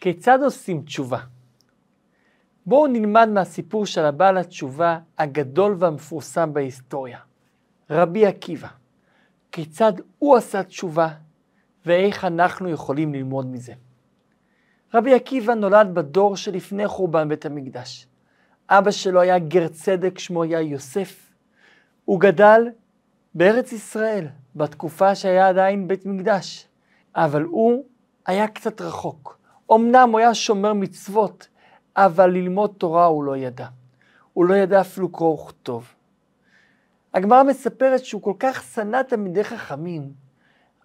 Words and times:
כיצד 0.00 0.38
עושים 0.42 0.82
תשובה? 0.82 1.18
בואו 2.66 2.86
נלמד 2.86 3.28
מהסיפור 3.28 3.86
של 3.86 4.04
הבעל 4.04 4.38
התשובה 4.38 4.98
הגדול 5.18 5.76
והמפורסם 5.78 6.52
בהיסטוריה, 6.52 7.18
רבי 7.90 8.26
עקיבא. 8.26 8.68
כיצד 9.52 9.92
הוא 10.18 10.36
עשה 10.36 10.62
תשובה 10.62 11.08
ואיך 11.86 12.24
אנחנו 12.24 12.68
יכולים 12.68 13.14
ללמוד 13.14 13.46
מזה. 13.46 13.72
רבי 14.94 15.14
עקיבא 15.14 15.54
נולד 15.54 15.94
בדור 15.94 16.36
שלפני 16.36 16.88
חורבן 16.88 17.28
בית 17.28 17.46
המקדש. 17.46 18.06
אבא 18.68 18.90
שלו 18.90 19.20
היה 19.20 19.38
גר 19.38 19.68
צדק, 19.68 20.18
שמו 20.18 20.42
היה 20.42 20.60
יוסף. 20.60 21.32
הוא 22.04 22.20
גדל 22.20 22.68
בארץ 23.34 23.72
ישראל, 23.72 24.26
בתקופה 24.56 25.14
שהיה 25.14 25.48
עדיין 25.48 25.88
בית 25.88 26.06
מקדש, 26.06 26.68
אבל 27.14 27.42
הוא 27.42 27.84
היה 28.26 28.48
קצת 28.48 28.80
רחוק. 28.80 29.39
אמנם 29.72 30.10
הוא 30.10 30.18
היה 30.18 30.34
שומר 30.34 30.72
מצוות, 30.72 31.48
אבל 31.96 32.30
ללמוד 32.30 32.74
תורה 32.78 33.04
הוא 33.04 33.24
לא 33.24 33.36
ידע. 33.36 33.66
הוא 34.32 34.44
לא 34.44 34.54
ידע 34.54 34.80
אפילו 34.80 35.08
קרוא 35.08 35.42
וכתוב. 35.42 35.94
הגמרא 37.14 37.42
מספרת 37.42 38.04
שהוא 38.04 38.22
כל 38.22 38.34
כך 38.38 38.62
שנא 38.62 39.02
תלמידי 39.02 39.44
חכמים, 39.44 40.12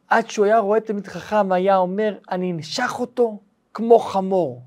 עד 0.07 0.29
שהוא 0.29 0.45
היה 0.45 0.59
רואה 0.59 0.79
תלמיד 0.79 1.07
חכם, 1.07 1.51
היה 1.51 1.77
אומר, 1.77 2.17
אני 2.31 2.51
אנשך 2.51 2.95
אותו 2.99 3.39
כמו 3.73 3.99
חמור. 3.99 4.61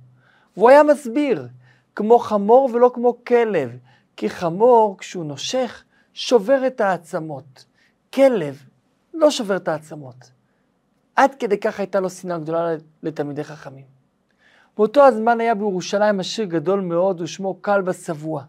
והוא 0.56 0.70
היה 0.70 0.82
מסביר, 0.82 1.48
כמו 1.96 2.18
חמור 2.18 2.70
ולא 2.74 2.90
כמו 2.94 3.24
כלב, 3.24 3.78
כי 4.16 4.30
חמור, 4.30 4.98
כשהוא 4.98 5.24
נושך, 5.24 5.84
שובר 6.12 6.66
את 6.66 6.80
העצמות. 6.80 7.64
כלב 8.14 8.62
לא 9.14 9.30
שובר 9.30 9.56
את 9.56 9.68
העצמות. 9.68 10.30
עד 11.16 11.34
כדי 11.34 11.58
כך 11.58 11.80
הייתה 11.80 12.00
לו 12.00 12.10
שנאה 12.10 12.38
גדולה 12.38 12.74
לתלמידי 13.02 13.44
חכמים. 13.44 13.97
באותו 14.78 15.04
הזמן 15.04 15.40
היה 15.40 15.54
בירושלים 15.54 16.20
עשיר 16.20 16.44
גדול 16.44 16.80
מאוד 16.80 17.20
ושמו 17.20 17.62
כלבא 17.62 17.92
שבוע. 17.92 18.42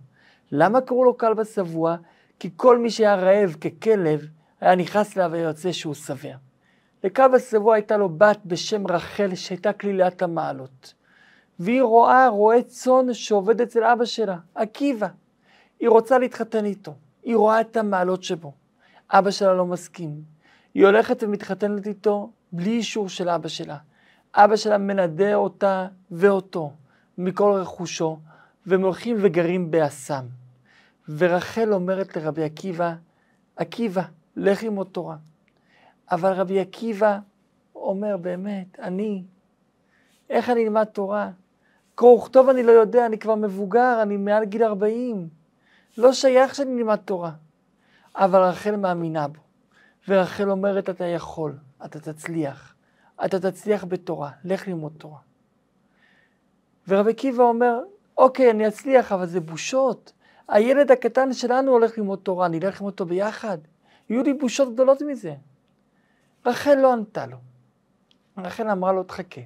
למה 0.52 0.82
קראו 0.82 1.04
לו 1.04 1.18
כלבא 1.18 1.44
שבוע? 1.44 1.96
כי 2.40 2.50
כל 2.56 2.78
מי 2.78 2.90
שהיה 2.90 3.16
רעב 3.16 3.54
ככלב, 3.54 4.26
היה 4.62 4.76
נכנס 4.76 5.18
אליו 5.18 5.32
ויוצא 5.32 5.72
שהוא 5.72 5.94
שבע. 5.94 6.36
לכלבא 7.04 7.40
שבוע 7.40 7.76
הייתה 7.76 7.98
לו 7.98 8.10
בת 8.10 8.40
בשם 8.46 8.88
רחל 8.88 9.36
שהייתה 9.36 9.74
כלילת 9.74 10.22
המעלות. 10.22 10.94
והיא 11.60 11.82
רואה 11.82 12.28
רועה 12.28 12.62
צאן 12.62 13.14
שעובד 13.14 13.62
אצל 13.62 13.84
אבא 13.84 14.06
שלה, 14.06 14.38
עקיבא. 14.56 15.08
היא 15.80 15.90
רוצה 15.90 16.18
להתחתן 16.18 16.66
איתו. 16.66 16.94
היא 17.24 17.36
רואה 17.36 17.62
את 17.62 17.78
המעלות 17.78 18.24
שבו. 18.24 18.54
אבא 19.12 19.32
שלה 19.32 19.54
לא 19.54 19.66
מסכים. 19.66 20.22
היא 20.74 20.86
הולכת 20.86 21.24
ומתחתנת 21.24 21.88
איתו 21.88 22.32
בלי 22.52 22.72
אישור 22.72 23.10
של 23.10 23.30
אבא 23.30 23.48
שלה. 23.48 23.78
אבא 24.44 24.56
שלה 24.56 24.78
מנדה 24.78 25.36
אותה 25.36 25.88
ואותו 26.12 26.72
מכל 27.18 27.52
רכושו, 27.62 28.20
והם 28.66 28.82
הולכים 28.82 29.18
וגרים 29.22 29.72
באסם. 29.72 30.26
ורחל 31.18 31.74
אומרת 31.74 32.18
לרבי 32.18 32.44
עקיבא, 32.44 32.94
עקיבא, 33.56 34.02
לך 34.36 34.64
ללמוד 34.64 34.88
תורה. 34.92 35.16
אבל 36.12 36.34
רבי 36.34 36.60
עקיבא 36.60 37.20
אומר, 37.76 38.18
באמת, 38.18 38.80
אני, 38.80 39.24
איך 40.30 40.50
אני 40.50 40.64
אלמד 40.64 40.84
תורה? 40.84 41.30
קרוא 41.96 42.24
וכתוב 42.24 42.50
אני 42.50 42.64
לא 42.64 42.72
יודע, 42.72 43.06
אני 43.06 43.18
כבר 43.18 43.36
מבוגר, 43.36 44.00
אני 44.02 44.18
מעל 44.18 44.46
גיל 44.46 44.64
40. 44.64 45.30
לא 45.98 46.14
שייך 46.14 46.56
שאני 46.56 46.82
אלמד 46.82 46.96
תורה. 46.96 47.32
אבל 48.16 48.42
רחל 48.42 48.76
מאמינה 48.76 49.28
בו. 49.28 49.40
ורחל 50.08 50.50
אומרת, 50.52 50.90
אתה 50.90 51.06
יכול, 51.06 51.54
אתה 51.86 52.00
תצליח. 52.00 52.76
אתה 53.26 53.52
תצליח 53.52 53.86
בתורה, 53.86 54.32
לך 54.44 54.68
ללמוד 54.68 54.94
תורה. 54.98 55.20
ורבי 56.88 57.12
עקיבא 57.12 57.44
אומר, 57.44 57.80
אוקיי, 58.18 58.52
אני 58.52 58.68
אצליח, 58.68 59.12
אבל 59.12 59.26
זה 59.26 59.40
בושות. 59.40 60.14
הילד 60.48 60.92
הקטן 60.92 61.34
שלנו 61.34 61.72
הולך 61.72 61.98
ללמוד 61.98 62.20
תורה, 62.24 62.46
אני 62.46 62.60
אלך 62.60 62.76
ללמוד 62.76 62.92
אותו 62.92 63.06
ביחד. 63.06 63.58
יהיו 64.10 64.24
לי 64.24 64.34
בושות 64.34 64.74
גדולות 64.74 65.02
מזה. 65.02 65.36
רחל 66.46 66.76
לא 66.76 66.94
ענתה 66.94 67.26
לו. 67.26 67.38
רחל 68.38 68.70
אמרה 68.70 68.92
לו, 68.92 69.04
תחכה. 69.04 69.42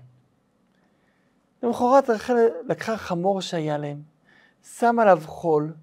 למחרת 1.64 2.10
רחל 2.10 2.36
לקחה 2.68 2.98
חמור 2.98 3.42
שהיה 3.42 3.78
להם, 3.78 4.02
שם 4.64 5.00
עליו 5.00 5.22
חול, 5.26 5.74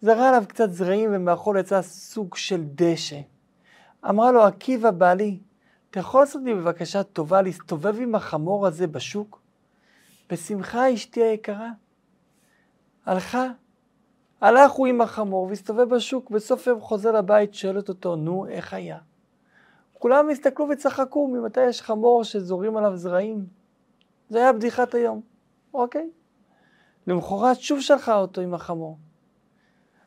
זרה 0.00 0.28
עליו 0.28 0.44
קצת 0.48 0.70
זרעים 0.70 1.10
ומהחול 1.12 1.58
יצא 1.58 1.82
סוג 1.82 2.36
של 2.36 2.64
דשא. 2.74 3.20
אמרה 4.08 4.32
לו, 4.32 4.42
עקיבא 4.42 4.90
בעלי, 4.90 5.38
אתה 5.98 6.06
יכול 6.06 6.20
לעשות 6.20 6.42
לי 6.44 6.54
בבקשה 6.54 7.02
טובה 7.02 7.42
להסתובב 7.42 8.00
עם 8.00 8.14
החמור 8.14 8.66
הזה 8.66 8.86
בשוק? 8.86 9.40
בשמחה 10.30 10.94
אשתי 10.94 11.22
היקרה. 11.22 11.70
הלכה, 13.06 13.46
הלך 14.40 14.70
הוא 14.70 14.86
עם 14.86 15.00
החמור 15.00 15.46
והסתובב 15.46 15.94
בשוק, 15.94 16.30
בסוף 16.30 16.66
יום 16.66 16.80
חוזר 16.80 17.12
לבית, 17.12 17.54
שואלת 17.54 17.88
אותו, 17.88 18.16
נו, 18.16 18.46
איך 18.46 18.74
היה? 18.74 18.98
כולם 19.92 20.30
הסתכלו 20.30 20.68
וצחקו, 20.68 21.28
ממתי 21.28 21.66
יש 21.66 21.82
חמור 21.82 22.24
שזורים 22.24 22.76
עליו 22.76 22.96
זרעים? 22.96 23.46
זה 24.28 24.38
היה 24.38 24.52
בדיחת 24.52 24.94
היום, 24.94 25.20
אוקיי. 25.74 26.10
למחרת 27.06 27.60
שוב 27.60 27.80
שלחה 27.80 28.14
אותו 28.14 28.40
עם 28.40 28.54
החמור. 28.54 28.98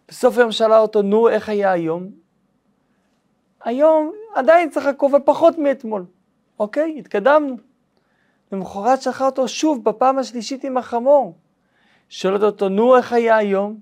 בסוף 0.08 0.38
היום 0.38 0.52
שאלה 0.52 0.80
אותו, 0.80 1.02
נו, 1.02 1.30
איך 1.30 1.50
היה 1.50 1.72
היום? 1.72 2.12
היום 3.64 4.12
עדיין 4.36 4.70
צחקו, 4.70 5.08
אבל 5.08 5.20
פחות 5.26 5.58
מאתמול. 5.58 6.06
אוקיי, 6.60 6.96
התקדמנו. 7.00 7.56
למחרת 8.52 9.02
שלחה 9.02 9.26
אותו 9.26 9.48
שוב, 9.48 9.84
בפעם 9.84 10.18
השלישית 10.18 10.64
עם 10.64 10.78
החמור. 10.78 11.36
שואלת 12.10 12.42
אותו, 12.42 12.70
נו, 12.70 12.98
איך 12.98 13.14
היה 13.14 13.38
היום? 13.38 13.80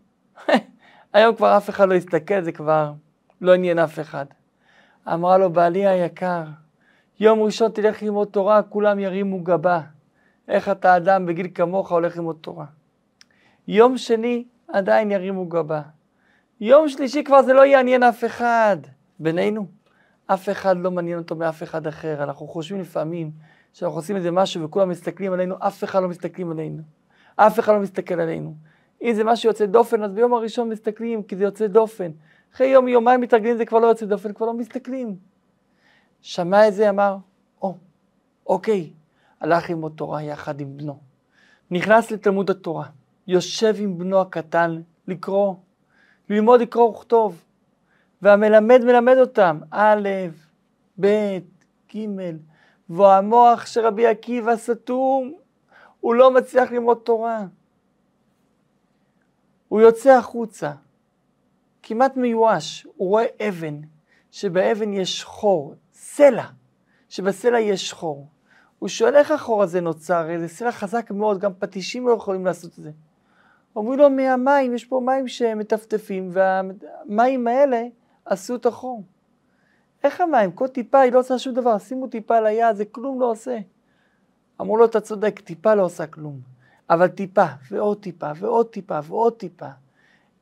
היום 1.13 1.35
כבר 1.35 1.57
אף 1.57 1.69
אחד 1.69 1.89
לא 1.89 1.93
הסתכל, 1.93 2.41
זה 2.41 2.51
כבר 2.51 2.91
לא 3.41 3.53
עניין 3.53 3.79
אף 3.79 3.99
אחד. 3.99 4.25
אמרה 5.13 5.37
לו, 5.37 5.49
בעלי 5.49 5.87
היקר, 5.87 6.43
יום 7.19 7.41
ראשון 7.41 7.71
תלך 7.71 8.03
ללמוד 8.03 8.27
תורה, 8.27 8.61
כולם 8.63 8.99
ירימו 8.99 9.39
גבה. 9.39 9.81
איך 10.47 10.69
אתה 10.69 10.97
אדם 10.97 11.25
בגיל 11.25 11.47
כמוך 11.55 11.91
הולך 11.91 12.17
ללמוד 12.17 12.37
תורה. 12.41 12.65
יום 13.67 13.97
שני 13.97 14.43
עדיין 14.67 15.11
ירימו 15.11 15.45
גבה. 15.45 15.81
יום 16.61 16.89
שלישי 16.89 17.23
כבר 17.23 17.41
זה 17.41 17.53
לא 17.53 17.65
יעניין 17.65 18.03
אף 18.03 18.25
אחד. 18.25 18.77
בינינו, 19.19 19.65
אף 20.33 20.49
אחד 20.49 20.77
לא 20.77 20.91
מעניין 20.91 21.17
אותו 21.17 21.35
מאף 21.35 21.63
אחד 21.63 21.87
אחר. 21.87 22.23
אנחנו 22.23 22.47
חושבים 22.47 22.81
לפעמים 22.81 23.31
שאנחנו 23.73 23.97
עושים 23.97 24.15
איזה 24.15 24.31
משהו 24.31 24.63
וכולם 24.63 24.89
מסתכלים 24.89 25.33
עלינו, 25.33 25.55
אף 25.59 25.83
אחד 25.83 26.01
לא 26.01 26.09
מסתכלים 26.09 26.51
עלינו. 26.51 26.81
אף 27.35 27.59
אחד 27.59 27.73
לא 27.73 27.79
מסתכל 27.79 28.19
עלינו. 28.19 28.55
אם 29.01 29.13
זה 29.13 29.23
משהו 29.23 29.49
יוצא 29.49 29.65
דופן, 29.65 30.03
אז 30.03 30.11
ביום 30.11 30.33
הראשון 30.33 30.69
מסתכלים, 30.69 31.23
כי 31.23 31.35
זה 31.35 31.43
יוצא 31.43 31.67
דופן. 31.67 32.11
אחרי 32.55 32.67
יום, 32.67 32.87
יומיים 32.87 33.21
מתרגלים, 33.21 33.57
זה 33.57 33.65
כבר 33.65 33.79
לא 33.79 33.87
יוצא 33.87 34.05
דופן, 34.05 34.33
כבר 34.33 34.45
לא 34.45 34.53
מסתכלים. 34.53 35.15
שמע 36.21 36.67
את 36.67 36.73
זה, 36.73 36.89
אמר, 36.89 37.17
או, 37.61 37.75
אוקיי, 38.47 38.93
הלך 39.41 39.69
ללמוד 39.69 39.93
תורה 39.95 40.23
יחד 40.23 40.59
עם 40.59 40.77
בנו. 40.77 40.99
נכנס 41.71 42.11
לתלמוד 42.11 42.49
התורה, 42.49 42.85
יושב 43.27 43.75
עם 43.79 43.97
בנו 43.97 44.21
הקטן 44.21 44.81
לקרוא, 45.07 45.55
ללמוד 46.29 46.61
לקרוא 46.61 46.89
וכתוב. 46.89 47.43
והמלמד 48.21 48.81
מלמד 48.85 49.17
אותם, 49.17 49.59
א', 49.71 50.09
ב', 50.99 51.37
ג', 51.95 52.07
והמוח 52.89 53.65
של 53.65 53.85
רבי 53.85 54.07
עקיבא 54.07 54.55
סתום, 54.55 55.33
הוא 55.99 56.15
לא 56.15 56.31
מצליח 56.31 56.71
ללמוד 56.71 56.97
תורה. 57.03 57.45
הוא 59.67 59.81
יוצא 59.81 60.17
החוצה, 60.17 60.71
כמעט 61.83 62.17
מיואש, 62.17 62.87
הוא 62.95 63.09
רואה 63.09 63.25
אבן, 63.47 63.81
שבאבן 64.31 64.93
יש 64.93 65.23
חור, 65.23 65.75
סלע, 65.93 66.45
שבסלע 67.09 67.59
יש 67.59 67.93
חור. 67.93 68.27
הוא 68.79 68.89
שואל 68.89 69.15
איך 69.15 69.31
החור 69.31 69.63
הזה 69.63 69.81
נוצר, 69.81 70.27
זה 70.39 70.47
סלע 70.47 70.71
חזק 70.71 71.11
מאוד, 71.11 71.39
גם 71.39 71.51
פטישים 71.59 72.07
לא 72.07 72.13
יכולים 72.13 72.45
לעשות 72.45 72.71
את 72.77 72.83
זה. 72.83 72.91
אומרים 73.75 73.99
לו 73.99 74.09
מהמים, 74.09 74.75
יש 74.75 74.85
פה 74.85 75.01
מים 75.05 75.27
שמטפטפים, 75.27 76.29
והמים 76.33 77.47
האלה 77.47 77.83
עשו 78.29 78.55
את 78.55 78.65
החור. 78.65 79.03
איך 80.03 80.21
המים? 80.21 80.51
כל 80.51 80.67
טיפה 80.67 80.99
היא 80.99 81.11
לא 81.11 81.19
עושה 81.19 81.39
שום 81.39 81.53
דבר, 81.53 81.77
שימו 81.77 82.07
טיפה 82.07 82.37
על 82.37 82.45
היד, 82.45 82.75
זה 82.75 82.85
כלום 82.85 83.21
לא 83.21 83.31
עושה. 83.31 83.57
אמרו 84.61 84.77
לו, 84.77 84.85
אתה 84.85 85.01
צודק, 85.01 85.39
טיפה 85.39 85.75
לא 85.75 85.83
עושה 85.83 86.07
כלום. 86.07 86.39
אבל 86.89 87.07
טיפה, 87.07 87.45
ועוד 87.71 87.97
טיפה, 88.01 88.31
ועוד 88.35 88.67
טיפה, 88.67 88.99
ועוד 89.03 89.33
טיפה, 89.33 89.69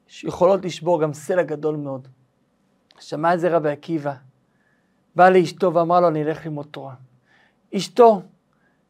שיכולות 0.08 0.66
לשבור 0.66 1.02
גם 1.02 1.14
סלע 1.14 1.44
גדול 1.44 1.76
מאוד. 1.76 2.08
שמע 3.00 3.34
את 3.34 3.40
זה 3.40 3.56
רבי 3.56 3.70
עקיבא, 3.70 4.14
בא 5.16 5.30
לאשתו 5.30 5.74
ואמר 5.74 6.00
לו, 6.00 6.08
אני 6.08 6.24
אלך 6.24 6.46
ללמוד 6.46 6.68
תורה. 6.72 6.94
אשתו 7.76 8.22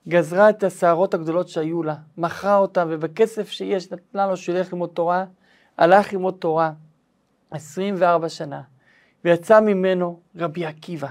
גזרה 0.08 0.50
את 0.50 0.64
השערות 0.64 1.14
הגדולות 1.14 1.50
שהיו 1.50 1.84
לה, 1.84 1.96
מכרה 2.18 2.58
אותן, 2.58 2.88
ובכסף 2.90 3.50
שיש 3.50 3.92
נתנה 3.92 4.28
לו 4.28 4.38
שילך 4.38 4.74
ללמוד 4.74 4.90
תורה, 4.90 5.26
הלך 5.78 6.14
ללמוד 6.14 6.36
תורה 6.40 6.72
24 7.52 8.30
שנה, 8.30 8.62
ויצא 9.26 9.60
ממנו 9.60 10.20
רבי 10.36 10.66
עקיבא, 10.66 11.08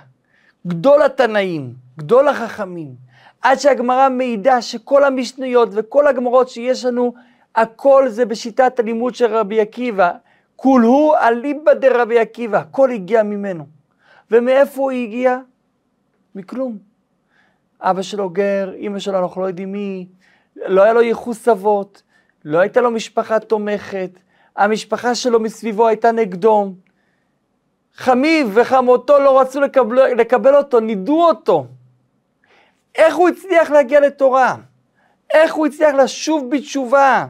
גדול 0.67 1.03
התנאים, 1.03 1.75
גדול 1.99 2.29
החכמים, 2.29 2.95
עד 3.43 3.59
שהגמרא 3.59 4.09
מעידה 4.09 4.63
שכל 4.63 5.05
המשניות 5.05 5.69
וכל 5.73 6.07
הגמרות 6.07 6.49
שיש 6.49 6.85
לנו, 6.85 7.15
הכל 7.55 8.09
זה 8.09 8.25
בשיטת 8.25 8.79
הלימוד 8.79 9.15
של 9.15 9.37
רבי 9.37 9.61
עקיבא. 9.61 10.13
כולהו 10.57 11.15
אליבא 11.15 11.75
דרבי 11.75 12.19
עקיבא, 12.19 12.59
הכל 12.59 12.91
הגיע 12.91 13.23
ממנו. 13.23 13.67
ומאיפה 14.31 14.83
הוא 14.83 14.91
הגיע? 14.91 15.39
מכלום. 16.35 16.79
אבא 17.81 18.03
שלו 18.03 18.31
גר, 18.31 18.73
אימא 18.75 18.99
שלו 18.99 19.19
אנחנו 19.19 19.41
לא 19.41 19.47
יודעים 19.47 19.73
מי, 19.73 20.07
לא 20.57 20.83
היה 20.83 20.93
לו 20.93 21.03
ייחוס 21.03 21.49
אבות, 21.49 22.03
לא 22.45 22.59
הייתה 22.59 22.81
לו 22.81 22.91
משפחה 22.91 23.41
תומכת, 23.41 24.11
המשפחה 24.57 25.15
שלו 25.15 25.41
מסביבו 25.41 25.87
הייתה 25.87 26.13
נגדו. 26.13 26.73
חמיו 27.97 28.47
וחמותו 28.55 29.19
לא 29.19 29.41
רצו 29.41 29.61
לקבל, 29.61 30.15
לקבל 30.19 30.57
אותו, 30.57 30.81
נידו 30.81 31.25
אותו. 31.25 31.67
איך 32.95 33.17
הוא 33.17 33.29
הצליח 33.29 33.71
להגיע 33.71 34.01
לתורה? 34.01 34.57
איך 35.31 35.55
הוא 35.55 35.67
הצליח 35.67 35.95
לשוב 35.95 36.51
בתשובה? 36.51 37.27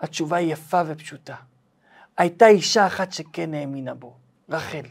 התשובה 0.00 0.36
היא 0.36 0.52
יפה 0.52 0.82
ופשוטה. 0.86 1.34
הייתה 2.16 2.46
אישה 2.46 2.86
אחת 2.86 3.12
שכן 3.12 3.54
האמינה 3.54 3.94
בו, 3.94 4.14
רחל. 4.50 4.84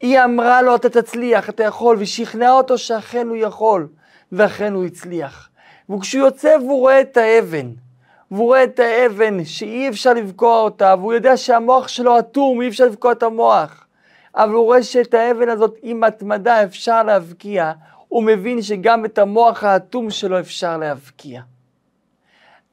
היא 0.00 0.20
אמרה 0.20 0.62
לו, 0.62 0.76
אתה 0.76 0.88
תצליח, 0.88 1.48
אתה 1.48 1.62
יכול, 1.62 1.96
ושכנעה 2.00 2.52
אותו 2.52 2.78
שאכן 2.78 3.28
הוא 3.28 3.36
יכול, 3.36 3.88
ואכן 4.32 4.72
הוא 4.72 4.84
הצליח. 4.84 5.48
וכשהוא 5.90 6.24
יוצא 6.24 6.56
והוא 6.60 6.80
רואה 6.80 7.00
את 7.00 7.16
האבן, 7.16 7.70
והוא 8.32 8.46
רואה 8.46 8.64
את 8.64 8.78
האבן 8.78 9.44
שאי 9.44 9.88
אפשר 9.88 10.12
לבקוע 10.12 10.60
אותה, 10.60 10.94
והוא 10.98 11.12
יודע 11.12 11.36
שהמוח 11.36 11.88
שלו 11.88 12.18
אטום, 12.18 12.62
אי 12.62 12.68
אפשר 12.68 12.84
לבקוע 12.84 13.12
את 13.12 13.22
המוח, 13.22 13.86
אבל 14.36 14.52
הוא 14.52 14.64
רואה 14.64 14.82
שאת 14.82 15.14
האבן 15.14 15.48
הזאת 15.48 15.76
עם 15.82 16.04
התמדה 16.04 16.64
אפשר 16.64 17.02
להבקיע, 17.02 17.72
הוא 18.08 18.22
מבין 18.22 18.62
שגם 18.62 19.04
את 19.04 19.18
המוח 19.18 19.64
האטום 19.64 20.10
שלו 20.10 20.40
אפשר 20.40 20.76
להבקיע. 20.76 21.42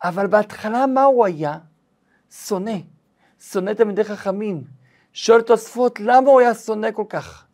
אבל 0.03 0.27
בהתחלה 0.27 0.87
מה 0.87 1.03
הוא 1.03 1.25
היה? 1.25 1.57
שונא. 2.47 2.77
שונא 3.51 3.71
תלמידי 3.71 4.03
חכמים. 4.03 4.63
שואל 5.13 5.41
תוספות, 5.41 5.99
למה 5.99 6.29
הוא 6.29 6.39
היה 6.39 6.53
שונא 6.53 6.91
כל 6.91 7.05
כך? 7.09 7.45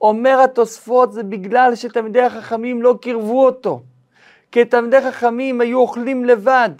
אומר 0.00 0.40
התוספות, 0.44 1.12
זה 1.12 1.22
בגלל 1.22 1.74
שתלמידי 1.74 2.22
החכמים 2.22 2.82
לא 2.82 2.98
קירבו 3.00 3.46
אותו. 3.46 3.82
כי 4.52 4.64
תלמידי 4.64 5.00
חכמים 5.00 5.60
היו 5.60 5.78
אוכלים 5.78 6.24
לבד. 6.24 6.70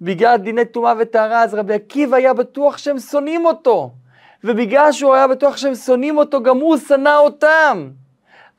בגלל 0.00 0.36
דיני 0.36 0.64
טומאה 0.64 0.94
וטהרה, 0.98 1.42
אז 1.42 1.54
רבי 1.54 1.74
עקיבא 1.74 2.16
היה 2.16 2.34
בטוח 2.34 2.78
שהם 2.78 2.98
שונאים 2.98 3.46
אותו. 3.46 3.90
ובגלל 4.44 4.92
שהוא 4.92 5.14
היה 5.14 5.28
בטוח 5.28 5.56
שהם 5.56 5.74
שונאים 5.74 6.18
אותו, 6.18 6.42
גם 6.42 6.56
הוא 6.56 6.76
שנא 6.76 7.16
אותם. 7.18 7.90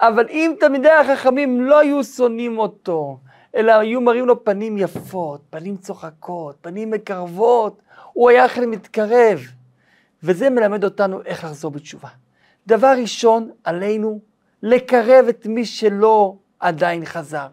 אבל 0.02 0.26
אם 0.30 0.54
תלמידי 0.60 0.90
החכמים 0.90 1.62
לא 1.62 1.80
היו 1.80 2.04
שונאים 2.04 2.58
אותו, 2.58 3.18
אלא 3.56 3.72
היו 3.72 4.02
מראים 4.02 4.26
לו 4.26 4.44
פנים 4.44 4.78
יפות, 4.78 5.42
פנים 5.50 5.78
צוחקות, 5.78 6.56
פנים 6.62 6.92
מקרבות, 6.92 7.82
הוא 8.14 8.30
היה 8.30 8.46
אכן 8.46 8.70
מתקרב. 8.70 9.40
וזה 10.24 10.50
מלמד 10.50 10.84
אותנו 10.84 11.22
איך 11.26 11.44
לחזור 11.44 11.72
בתשובה. 11.72 12.10
דבר 12.68 12.94
ראשון, 13.02 13.50
עלינו 13.64 14.20
לקרב 14.64 15.26
את 15.30 15.46
מי 15.46 15.66
שלא 15.66 16.36
עדיין 16.60 17.06
חזר. 17.06 17.48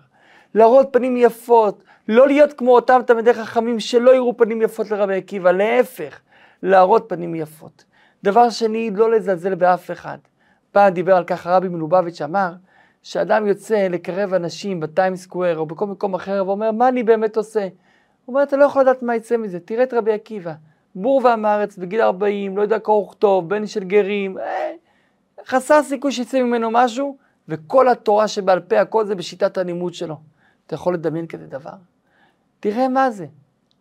להראות 0.54 0.88
פנים 0.92 1.16
יפות, 1.16 1.84
לא 2.08 2.26
להיות 2.26 2.52
כמו 2.52 2.74
אותם 2.74 3.00
תלמידי 3.06 3.34
חכמים 3.34 3.80
שלא 3.80 4.14
יראו 4.14 4.36
פנים 4.36 4.62
יפות 4.62 4.90
לרבי 4.90 5.16
עקיבא, 5.16 5.52
להפך, 5.52 6.20
להראות 6.62 7.04
פנים 7.08 7.34
יפות. 7.34 7.84
דבר 8.24 8.50
שני, 8.50 8.90
לא 8.94 9.10
לזלזל 9.10 9.54
באף 9.54 9.90
אחד. 9.90 10.18
פעם 10.72 10.92
דיבר 10.92 11.16
על 11.16 11.24
כך 11.24 11.46
הרבי 11.46 11.68
מלובביץ' 11.68 12.22
אמר, 12.22 12.52
שאדם 13.02 13.46
יוצא 13.46 13.88
לקרב 13.90 14.34
אנשים 14.34 14.80
בטיים 14.80 15.16
סקוויר 15.16 15.58
או 15.58 15.66
בכל 15.66 15.86
מקום 15.86 16.14
אחר 16.14 16.44
ואומר, 16.46 16.72
מה 16.72 16.88
אני 16.88 17.02
באמת 17.02 17.36
עושה? 17.36 17.60
הוא 17.60 18.34
אומר, 18.34 18.42
אתה 18.42 18.56
לא 18.56 18.64
יכול 18.64 18.82
לדעת 18.82 19.02
מה 19.02 19.16
יצא 19.16 19.36
מזה, 19.36 19.60
תראה 19.60 19.82
את 19.82 19.94
רבי 19.94 20.12
עקיבא, 20.12 20.52
בור 20.94 21.20
ועם 21.24 21.44
הארץ 21.44 21.78
בגיל 21.78 22.00
40, 22.00 22.56
לא 22.56 22.62
יודע 22.62 22.78
קרוא 22.78 23.06
וכתוב, 23.06 23.48
בן 23.48 23.66
של 23.66 23.84
גרים, 23.84 24.38
אה, 24.38 24.72
חסר 25.46 25.82
סיכוי 25.82 26.12
שיצא 26.12 26.42
ממנו 26.42 26.68
משהו, 26.72 27.16
וכל 27.48 27.88
התורה 27.88 28.28
שבעל 28.28 28.60
פה, 28.60 28.80
הכל 28.80 29.04
זה 29.04 29.14
בשיטת 29.14 29.58
הלימוד 29.58 29.94
שלו. 29.94 30.16
אתה 30.66 30.74
יכול 30.74 30.94
לדמיין 30.94 31.26
כזה 31.26 31.46
דבר? 31.46 31.93
תראה 32.64 32.88
מה 32.88 33.10
זה. 33.10 33.26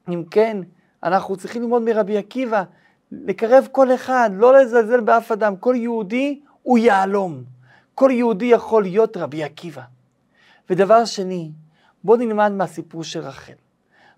אם 0.10 0.24
כן, 0.32 0.58
אנחנו 1.04 1.38
צריכים 1.38 1.62
ללמוד 1.62 1.82
מרבי 1.82 2.18
עקיבא, 2.18 2.64
לקרב 3.12 3.68
כל 3.72 3.94
אחד, 3.96 4.30
לא 4.34 4.54
לזלזל 4.58 5.00
באף 5.00 5.32
אדם. 5.32 5.56
כל 5.56 5.76
יהודי 5.78 6.42
הוא 6.64 6.78
יהלום. 6.78 7.44
כל 7.96 8.10
יהודי 8.14 8.46
יכול 8.46 8.84
להיות 8.84 9.18
רבי 9.18 9.44
עקיבא. 9.44 9.82
ודבר 10.70 11.06
שני, 11.06 11.52
בואו 12.04 12.18
נלמד 12.18 12.52
מהסיפור 12.52 13.04
של 13.04 13.20
רחל. 13.20 13.54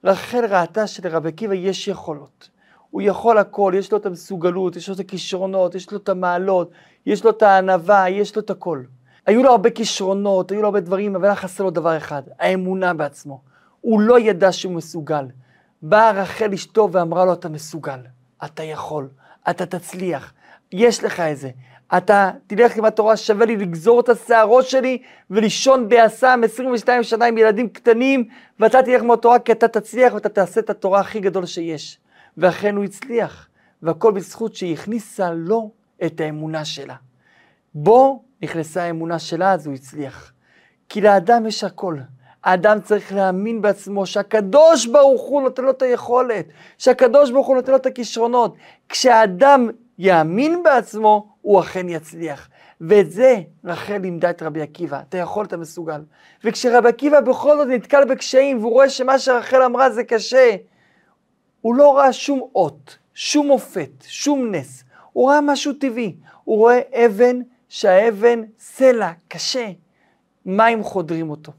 רחל 0.04 0.46
ראתה 0.46 0.88
שלרבי 0.88 1.30
עקיבא 1.30 1.54
יש 1.54 1.88
יכולות. 1.88 2.50
הוא 2.90 3.02
יכול 3.02 3.38
הכל, 3.38 3.74
יש 3.78 3.92
לו 3.92 3.98
את 3.98 4.06
המסוגלות, 4.06 4.76
יש 4.76 4.90
לו 4.90 4.96
את 4.96 5.00
הכישרונות, 5.00 5.76
יש 5.76 5.92
לו 5.92 5.98
את 5.98 6.10
המעלות, 6.10 6.72
יש 7.06 7.24
לו 7.24 7.30
את 7.30 7.42
הענווה, 7.42 8.10
יש 8.10 8.36
לו 8.36 8.42
את 8.42 8.50
הכל. 8.50 8.84
היו 9.26 9.44
לו 9.44 9.52
הרבה 9.52 9.70
כישרונות, 9.70 10.52
היו 10.52 10.62
לו 10.62 10.68
הרבה 10.68 10.80
דברים, 10.80 11.16
אבל 11.16 11.26
היה 11.26 11.36
חסר 11.36 11.64
לו 11.64 11.72
דבר 11.72 11.98
אחד, 11.98 12.22
האמונה 12.40 12.94
בעצמו. 12.94 13.55
הוא 13.86 14.02
לא 14.02 14.20
ידע 14.20 14.52
שהוא 14.52 14.74
מסוגל. 14.74 15.26
באה 15.82 16.12
רחל 16.12 16.54
אשתו 16.54 16.90
ואמרה 16.92 17.26
לו, 17.26 17.34
אתה 17.34 17.50
מסוגל, 17.50 18.00
אתה 18.46 18.64
יכול, 18.64 19.10
אתה 19.50 19.66
תצליח, 19.66 20.34
יש 20.72 21.04
לך 21.04 21.20
את 21.20 21.38
זה. 21.38 21.50
אתה 21.98 22.32
תלך 22.48 22.78
עם 22.78 22.86
התורה, 22.86 23.18
שווה 23.18 23.46
לי 23.46 23.58
לגזור 23.58 24.00
את 24.00 24.10
השערות 24.10 24.66
שלי 24.66 25.02
ולישון 25.30 25.90
באסם 25.90 26.42
22 26.44 27.04
שנה 27.04 27.26
עם 27.26 27.38
ילדים 27.38 27.70
קטנים, 27.70 28.28
ואתה 28.60 28.84
תלך 28.84 29.02
עם 29.02 29.12
התורה 29.12 29.40
כי 29.40 29.52
אתה 29.52 29.68
תצליח 29.68 30.14
ואתה 30.14 30.30
תעשה 30.30 30.60
את 30.60 30.70
התורה 30.70 31.00
הכי 31.00 31.20
גדול 31.20 31.46
שיש. 31.46 32.00
ואכן 32.38 32.76
הוא 32.76 32.84
הצליח, 32.84 33.48
והכל 33.82 34.12
בזכות 34.12 34.56
שהיא 34.56 34.74
הכניסה 34.74 35.32
לו 35.32 35.72
את 36.06 36.20
האמונה 36.22 36.66
שלה. 36.66 36.96
בו 37.74 38.24
נכנסה 38.42 38.84
האמונה 38.84 39.20
שלה, 39.20 39.54
אז 39.54 39.68
הוא 39.68 39.76
הצליח. 39.76 40.34
כי 40.90 41.02
לאדם 41.02 41.46
יש 41.46 41.64
הכל. 41.64 41.98
האדם 42.46 42.82
צריך 42.82 43.14
להאמין 43.14 43.62
בעצמו 43.62 44.06
שהקדוש 44.06 44.86
ברוך 44.86 45.22
הוא 45.22 45.42
נותן 45.42 45.64
לו 45.64 45.72
את 45.72 45.82
היכולת, 45.82 46.46
שהקדוש 46.78 47.32
ברוך 47.32 47.48
הוא 47.48 47.56
נותן 47.56 47.72
לו 47.72 47.78
את 47.78 47.86
הכישרונות. 47.86 48.56
כשהאדם 48.90 49.70
יאמין 50.00 50.64
בעצמו, 50.64 51.28
הוא 51.42 51.60
אכן 51.60 51.90
יצליח. 51.90 52.50
ואת 52.82 53.12
זה 53.12 53.36
רחל 53.64 53.98
לימדה 53.98 54.30
את 54.30 54.42
רבי 54.42 54.62
עקיבא, 54.62 55.00
אתה 55.10 55.18
יכול, 55.18 55.46
אתה 55.46 55.58
מסוגל. 55.58 56.02
וכשרבי 56.44 56.90
עקיבא 56.90 57.22
בכל 57.22 57.58
זאת 57.58 57.68
נתקל 57.68 58.06
בקשיים, 58.06 58.60
והוא 58.60 58.72
רואה 58.72 58.90
שמה 58.90 59.20
שרחל 59.20 59.62
אמרה 59.62 59.90
זה 59.90 60.04
קשה, 60.04 60.56
הוא 61.62 61.75
לא 61.75 61.98
ראה 61.98 62.14
שום 62.14 62.42
אות, 62.56 62.98
שום 63.14 63.48
מופת, 63.48 63.90
שום 64.02 64.56
נס. 64.56 64.84
הוא 65.14 65.30
ראה 65.30 65.42
משהו 65.42 65.74
טבעי. 65.74 66.16
הוא 66.44 66.58
רואה 66.58 66.80
אבן, 67.06 67.40
שהאבן 67.70 68.42
סלע, 68.60 69.12
קשה. 69.28 69.72
מים 70.46 70.84
חודרים 70.84 71.30
אותו. 71.30 71.52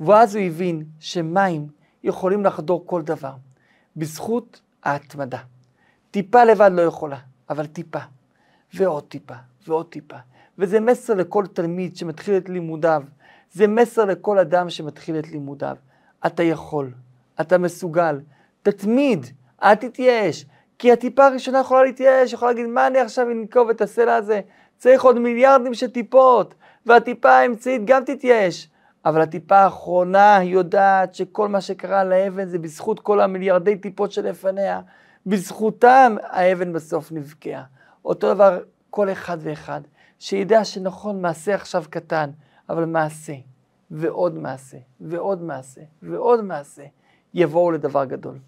ואז 0.00 0.34
הוא 0.34 0.44
הבין 0.44 0.84
שמים 1.00 1.66
יכולים 2.04 2.44
לחדור 2.44 2.82
כל 2.86 3.02
דבר, 3.02 3.32
בזכות 3.96 4.60
ההתמדה. 4.82 5.38
טיפה 6.10 6.44
לבד 6.44 6.70
לא 6.72 6.82
יכולה, 6.82 7.18
אבל 7.50 7.66
טיפה, 7.66 7.98
ועוד 8.74 9.04
טיפה, 9.08 9.34
ועוד 9.66 9.86
טיפה. 9.86 10.16
וזה 10.58 10.80
מסר 10.80 11.14
לכל 11.14 11.46
תלמיד 11.46 11.96
שמתחיל 11.96 12.36
את 12.36 12.48
לימודיו, 12.48 13.02
זה 13.52 13.66
מסר 13.66 14.04
לכל 14.04 14.38
אדם 14.38 14.70
שמתחיל 14.70 15.18
את 15.18 15.28
לימודיו. 15.28 15.76
אתה 16.26 16.42
יכול, 16.42 16.92
אתה 17.40 17.58
מסוגל, 17.58 18.20
תתמיד, 18.62 19.26
אל 19.62 19.74
תתייאש. 19.74 20.46
כי 20.78 20.92
הטיפה 20.92 21.26
הראשונה 21.26 21.60
יכולה 21.60 21.84
להתייאש, 21.84 22.32
יכולה 22.32 22.50
להגיד, 22.50 22.66
מה 22.66 22.86
אני 22.86 22.98
עכשיו 22.98 23.30
אנקוב 23.30 23.70
את 23.70 23.80
הסלע 23.80 24.14
הזה? 24.14 24.40
צריך 24.78 25.04
עוד 25.04 25.18
מיליארדים 25.18 25.74
של 25.74 25.90
טיפות, 25.90 26.54
והטיפה 26.86 27.30
האמצעית 27.30 27.82
גם 27.84 28.04
תתייאש. 28.04 28.68
אבל 29.06 29.20
הטיפה 29.20 29.56
האחרונה 29.56 30.38
יודעת 30.42 31.14
שכל 31.14 31.48
מה 31.48 31.60
שקרה 31.60 32.04
לאבן 32.04 32.48
זה 32.48 32.58
בזכות 32.58 33.00
כל 33.00 33.20
המיליארדי 33.20 33.76
טיפות 33.76 34.12
שלפניה. 34.12 34.80
בזכותם 35.26 36.16
האבן 36.22 36.72
בסוף 36.72 37.12
נבקעה. 37.12 37.64
אותו 38.04 38.34
דבר 38.34 38.58
כל 38.90 39.12
אחד 39.12 39.38
ואחד, 39.40 39.80
שידע 40.18 40.64
שנכון, 40.64 41.22
מעשה 41.22 41.54
עכשיו 41.54 41.84
קטן, 41.90 42.30
אבל 42.68 42.84
מעשה, 42.84 43.34
ועוד 43.90 44.38
מעשה, 44.38 44.78
ועוד 45.00 45.42
מעשה, 45.42 45.80
ועוד 46.02 46.44
מעשה, 46.44 46.82
יבואו 47.34 47.70
לדבר 47.70 48.04
גדול. 48.04 48.38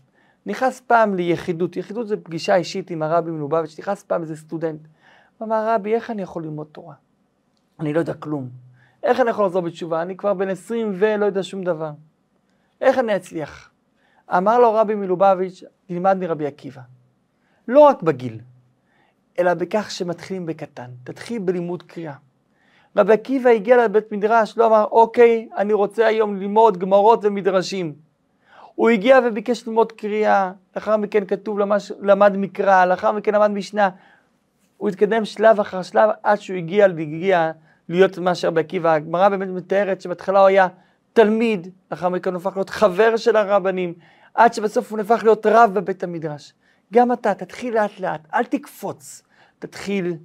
נכנס 0.46 0.80
פעם 0.80 1.14
ליחידות, 1.14 1.76
יחידות 1.76 2.08
זה 2.08 2.16
פגישה 2.16 2.54
אישית 2.54 2.90
עם 2.90 3.02
הרבי 3.02 3.30
מלובביץ', 3.30 3.78
נכנס 3.78 4.02
פעם 4.02 4.22
איזה 4.22 4.36
סטודנט. 4.36 4.80
אמר, 5.42 5.74
רבי, 5.74 5.94
איך 5.94 6.10
אני 6.10 6.22
יכול 6.22 6.42
ללמוד 6.42 6.66
תורה? 6.72 6.94
אני 7.80 7.92
לא 7.92 7.98
יודע 7.98 8.14
כלום. 8.14 8.65
איך 9.02 9.20
אני 9.20 9.30
יכול 9.30 9.46
לחזור 9.46 9.62
בתשובה? 9.62 10.02
אני 10.02 10.16
כבר 10.16 10.34
בן 10.34 10.48
20 10.48 10.92
ולא 10.94 11.26
יודע 11.26 11.42
שום 11.42 11.64
דבר. 11.64 11.90
איך 12.80 12.98
אני 12.98 13.16
אצליח? 13.16 13.70
אמר 14.36 14.58
לו 14.58 14.74
רבי 14.74 14.94
מלובביץ', 14.94 15.64
תלמד 15.86 16.16
מרבי 16.20 16.46
עקיבא. 16.46 16.80
לא 17.68 17.80
רק 17.80 18.02
בגיל, 18.02 18.40
אלא 19.38 19.54
בכך 19.54 19.90
שמתחילים 19.90 20.46
בקטן. 20.46 20.90
תתחיל 21.04 21.38
בלימוד 21.38 21.82
קריאה. 21.82 22.14
רבי 22.96 23.12
עקיבא 23.12 23.50
הגיע 23.50 23.84
לבית 23.84 24.12
מדרש, 24.12 24.58
לא 24.58 24.66
אמר, 24.66 24.84
אוקיי, 24.90 25.48
אני 25.56 25.72
רוצה 25.72 26.06
היום 26.06 26.36
ללמוד 26.36 26.78
גמרות 26.78 27.20
ומדרשים. 27.22 27.94
הוא 28.74 28.90
הגיע 28.90 29.18
וביקש 29.24 29.66
ללמוד 29.66 29.92
קריאה, 29.92 30.52
לאחר 30.76 30.96
מכן 30.96 31.26
כתוב 31.26 31.58
למש, 31.58 31.92
למד 32.00 32.36
מקרא, 32.36 32.84
לאחר 32.84 33.12
מכן 33.12 33.34
למד 33.34 33.50
משנה. 33.50 33.90
הוא 34.76 34.88
התקדם 34.88 35.24
שלב 35.24 35.60
אחר 35.60 35.82
שלב 35.82 36.10
עד 36.22 36.40
שהוא 36.40 36.56
הגיע, 36.56 36.84
הגיע 36.84 37.52
להיות 37.88 38.18
מה 38.18 38.34
שרבי 38.34 38.60
עקיבא. 38.60 38.92
הגמרא 38.92 39.28
באמת 39.28 39.48
מתארת 39.48 40.00
שבהתחלה 40.00 40.38
הוא 40.38 40.46
היה 40.46 40.68
תלמיד, 41.12 41.68
לאחר 41.90 42.08
מכן 42.08 42.30
הוא 42.30 42.40
הפך 42.40 42.56
להיות 42.56 42.70
חבר 42.70 43.16
של 43.16 43.36
הרבנים, 43.36 43.94
עד 44.34 44.54
שבסוף 44.54 44.90
הוא 44.90 44.98
נהפך 44.98 45.20
להיות 45.24 45.46
רב 45.46 45.70
בבית 45.74 46.04
המדרש. 46.04 46.52
גם 46.92 47.12
אתה, 47.12 47.34
תתחיל 47.34 47.74
לאט 47.74 48.00
לאט, 48.00 48.20
אל 48.34 48.44
תקפוץ. 48.44 49.22
תתחיל 49.58 50.16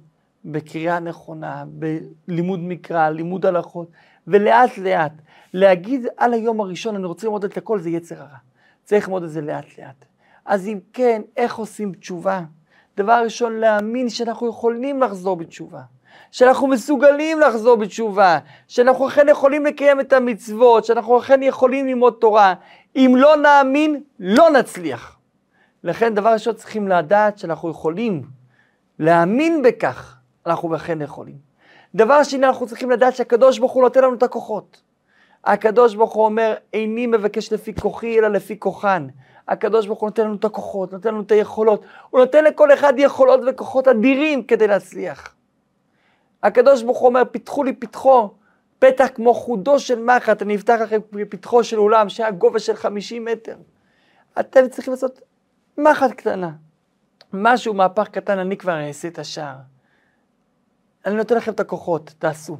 בקריאה 0.44 1.00
נכונה, 1.00 1.64
בלימוד 1.66 2.60
מקרא, 2.62 3.10
לימוד 3.10 3.46
הלכות, 3.46 3.90
ולאט 4.26 4.78
לאט. 4.78 5.12
להגיד 5.54 6.06
על 6.16 6.32
היום 6.32 6.60
הראשון, 6.60 6.96
אני 6.96 7.06
רוצה 7.06 7.26
ללמוד 7.26 7.44
את 7.44 7.56
הכל, 7.56 7.78
זה 7.78 7.90
יצר 7.90 8.20
הרע. 8.20 8.36
צריך 8.84 9.04
ללמוד 9.08 9.22
את 9.22 9.30
זה 9.30 9.40
לאט 9.40 9.78
לאט. 9.78 10.04
אז 10.44 10.68
אם 10.68 10.78
כן, 10.92 11.22
איך 11.36 11.54
עושים 11.56 11.92
תשובה? 11.92 12.40
דבר 12.96 13.20
ראשון, 13.24 13.52
להאמין 13.56 14.08
שאנחנו 14.08 14.48
יכולים 14.48 15.02
לחזור 15.02 15.36
בתשובה. 15.36 15.82
שאנחנו 16.30 16.66
מסוגלים 16.66 17.40
לחזור 17.40 17.76
בתשובה, 17.76 18.38
שאנחנו 18.68 19.08
אכן 19.08 19.28
יכולים 19.28 19.66
לקיים 19.66 20.00
את 20.00 20.12
המצוות, 20.12 20.84
שאנחנו 20.84 21.18
אכן 21.18 21.42
יכולים 21.42 21.86
ללמוד 21.86 22.16
תורה. 22.20 22.54
אם 22.96 23.14
לא 23.16 23.36
נאמין, 23.36 24.02
לא 24.18 24.50
נצליח. 24.50 25.18
לכן 25.84 26.14
דבר 26.14 26.32
ראשון 26.32 26.54
צריכים 26.54 26.88
לדעת 26.88 27.38
שאנחנו 27.38 27.70
יכולים 27.70 28.22
להאמין 28.98 29.62
בכך, 29.62 30.16
אנחנו 30.46 30.76
אכן 30.76 31.02
יכולים. 31.02 31.36
דבר 31.94 32.22
שני, 32.22 32.46
אנחנו 32.46 32.66
צריכים 32.66 32.90
לדעת 32.90 33.16
שהקדוש 33.16 33.58
ברוך 33.58 33.72
הוא 33.72 33.82
נותן 33.82 34.04
לנו 34.04 34.14
את 34.14 34.22
הכוחות. 34.22 34.82
הקדוש 35.44 35.94
ברוך 35.94 36.12
הוא 36.12 36.24
אומר, 36.24 36.54
איני 36.74 37.06
מבקש 37.06 37.52
לפי 37.52 37.74
כוחי, 37.74 38.18
אלא 38.18 38.28
לפי 38.28 38.58
כוחן. 38.58 39.06
הקדוש 39.48 39.86
ברוך 39.86 40.00
הוא 40.00 40.08
נותן 40.08 40.22
לנו 40.22 40.34
את 40.34 40.44
הכוחות, 40.44 40.92
נותן 40.92 41.08
לנו 41.08 41.22
את 41.22 41.32
היכולות. 41.32 41.84
הוא 42.10 42.20
נותן 42.20 42.44
לכל 42.44 42.72
אחד 42.72 42.92
יכולות 42.96 43.40
וכוחות 43.46 43.88
אדירים 43.88 44.42
כדי 44.42 44.66
להצליח. 44.66 45.34
הקדוש 46.42 46.82
ברוך 46.82 46.98
הוא 46.98 47.08
אומר, 47.08 47.22
פיתחו 47.30 47.64
לי 47.64 47.72
פתחו, 47.72 48.30
פתח 48.78 49.08
כמו 49.14 49.34
חודו 49.34 49.78
של 49.78 50.04
מחט, 50.04 50.42
אני 50.42 50.56
אפתח 50.56 50.78
לכם 50.82 50.98
פתחו 51.28 51.64
של 51.64 51.78
אולם 51.78 52.08
שהיה 52.08 52.30
גובה 52.30 52.58
של 52.58 52.76
50 52.76 53.24
מטר. 53.24 53.56
אתם 54.40 54.68
צריכים 54.68 54.92
לעשות 54.92 55.20
מחט 55.78 56.10
קטנה. 56.10 56.50
משהו, 57.32 57.74
מהפך 57.74 58.08
קטן, 58.08 58.38
אני 58.38 58.56
כבר 58.56 58.86
אעשה 58.88 59.08
את 59.08 59.18
השער. 59.18 59.56
אני 61.06 61.16
נותן 61.16 61.36
לכם 61.36 61.52
את 61.52 61.60
הכוחות, 61.60 62.14
תעשו. 62.18 62.58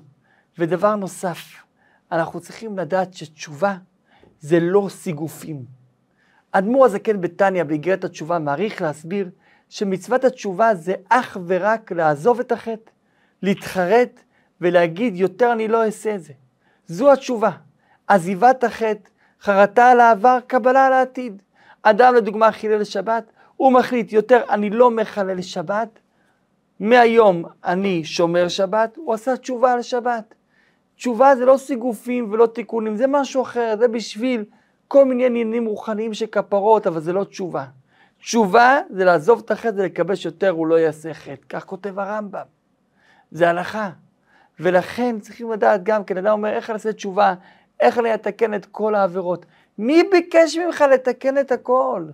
ודבר 0.59 0.95
נוסף, 0.95 1.39
אנחנו 2.13 2.41
צריכים 2.41 2.79
לדעת 2.79 3.15
שתשובה 3.15 3.77
זה 4.41 4.61
לא 4.61 4.87
סיגופים. 4.91 5.65
אדמו"ר 6.53 6.85
הזקן 6.85 7.21
בתניא, 7.21 7.65
באיגרת 7.65 8.05
התשובה, 8.05 8.39
מעריך 8.39 8.83
להסביר 8.83 9.31
שמצוות 9.69 10.25
התשובה 10.25 10.75
זה 10.75 10.95
אך 11.09 11.37
ורק 11.47 11.93
לעזוב 11.93 12.41
את 12.41 12.53
החטא, 12.53 12.91
להתחרט 13.43 14.21
ולהגיד 14.61 15.17
יותר 15.17 15.53
אני 15.53 15.69
לא 15.69 15.85
אעשה 15.85 16.15
את 16.15 16.23
זה. 16.23 16.33
זו 16.87 17.13
התשובה. 17.13 17.51
עזיבת 18.07 18.65
החטא, 18.65 19.09
חרטה 19.41 19.91
על 19.91 20.01
העבר, 20.01 20.39
קבלה 20.47 20.87
על 20.87 20.93
העתיד. 20.93 21.43
אדם 21.83 22.15
לדוגמה 22.15 22.53
חילל 22.53 22.85
שבת, 22.85 23.25
הוא 23.57 23.73
מחליט 23.73 24.13
יותר 24.13 24.43
אני 24.51 24.71
לא 24.71 24.91
מחלל 24.91 25.43
שבת, 25.43 25.99
מהיום 26.81 27.45
אני 27.65 28.05
שומר 28.05 28.49
שבת, 28.49 28.97
הוא 28.97 29.15
עשה 29.15 29.37
תשובה 29.37 29.73
על 29.73 29.83
שבת. 29.83 30.35
תשובה 30.97 31.37
זה 31.37 31.45
לא 31.45 31.57
סיגופים 31.57 32.33
ולא 32.33 32.47
תיקונים, 32.47 32.97
זה 32.97 33.07
משהו 33.07 33.43
אחר, 33.43 33.75
זה 33.79 33.89
בשביל 33.89 34.45
כל 34.89 35.05
מיני 35.05 35.27
עניינים 35.27 35.67
רוחניים 35.67 36.15
של 36.15 36.27
כפרות, 36.27 36.87
אבל 36.87 37.01
זה 37.01 37.13
לא 37.13 37.25
תשובה. 37.25 37.65
תשובה 38.19 38.81
זה 38.91 39.05
לעזוב 39.05 39.43
את 39.45 39.51
החטא 39.51 39.75
ולקבל 39.77 40.15
שיותר 40.15 40.51
הוא 40.51 40.67
לא 40.67 40.75
יעשה 40.75 41.15
חטא, 41.15 41.47
כך 41.49 41.65
כותב 41.65 41.99
הרמב"ם. 41.99 42.62
זה 43.33 43.51
הלכה. 43.51 43.91
ולכן 44.61 45.21
צריכים 45.21 45.53
לדעת 45.53 45.83
גם 45.83 46.05
כן, 46.05 46.17
אדם 46.17 46.33
אומר 46.33 46.49
איך 46.49 46.71
אעשה 46.71 46.93
תשובה, 46.93 47.35
איך 47.81 48.01
אתקן 48.15 48.55
את 48.55 48.67
כל 48.67 48.95
העבירות. 48.95 49.47
מי 49.79 50.03
ביקש 50.11 50.57
ממך 50.57 50.85
לתקן 50.93 51.39
את 51.39 51.53
הכל? 51.53 52.07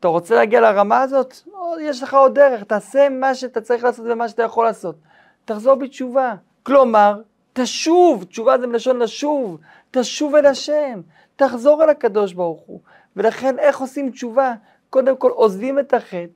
אתה 0.00 0.08
רוצה 0.08 0.34
להגיע 0.34 0.60
לרמה 0.60 1.00
הזאת? 1.00 1.34
יש 1.80 2.02
לך 2.02 2.14
עוד 2.14 2.34
דרך, 2.34 2.64
תעשה 2.64 3.08
מה 3.08 3.34
שאתה 3.34 3.60
צריך 3.60 3.84
לעשות 3.84 4.06
ומה 4.08 4.28
שאתה 4.28 4.42
יכול 4.42 4.64
לעשות. 4.64 4.96
תחזור 5.44 5.74
בתשובה. 5.74 6.34
כלומר, 6.62 7.20
תשוב, 7.52 8.24
תשובה 8.24 8.58
זה 8.58 8.66
מלשון 8.66 8.98
לשוב, 8.98 9.58
תשוב 9.90 10.34
אל 10.34 10.46
השם, 10.46 11.00
תחזור 11.36 11.84
אל 11.84 11.90
הקדוש 11.90 12.32
ברוך 12.32 12.62
הוא. 12.66 12.80
ולכן 13.16 13.58
איך 13.58 13.78
עושים 13.80 14.10
תשובה? 14.10 14.54
קודם 14.90 15.16
כל 15.16 15.30
עוזבים 15.30 15.78
את 15.78 15.94
החטא 15.94 16.26